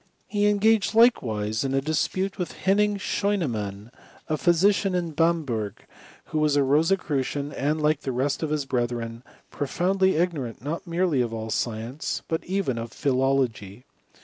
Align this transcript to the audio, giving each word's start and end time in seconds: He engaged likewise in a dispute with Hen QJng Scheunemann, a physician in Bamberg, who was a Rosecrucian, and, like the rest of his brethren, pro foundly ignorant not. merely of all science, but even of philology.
He 0.27 0.47
engaged 0.47 0.95
likewise 0.95 1.63
in 1.63 1.75
a 1.75 1.79
dispute 1.79 2.39
with 2.39 2.53
Hen 2.53 2.79
QJng 2.79 2.99
Scheunemann, 2.99 3.91
a 4.27 4.35
physician 4.35 4.95
in 4.95 5.11
Bamberg, 5.11 5.85
who 6.25 6.39
was 6.39 6.55
a 6.55 6.63
Rosecrucian, 6.63 7.51
and, 7.53 7.79
like 7.79 8.01
the 8.01 8.11
rest 8.11 8.41
of 8.41 8.49
his 8.49 8.65
brethren, 8.65 9.21
pro 9.51 9.67
foundly 9.67 10.13
ignorant 10.19 10.63
not. 10.63 10.87
merely 10.87 11.21
of 11.21 11.35
all 11.35 11.51
science, 11.51 12.23
but 12.27 12.43
even 12.45 12.79
of 12.79 12.91
philology. 12.91 13.85